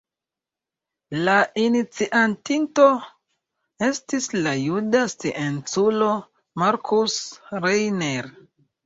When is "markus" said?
6.63-7.19